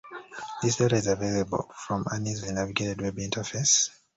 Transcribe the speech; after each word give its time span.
This 0.63 0.77
data 0.77 0.95
is 0.95 1.05
available 1.05 1.69
from 1.75 2.05
an 2.09 2.25
easily 2.25 2.51
navigated 2.53 3.01
web 3.03 3.17
interface. 3.17 3.91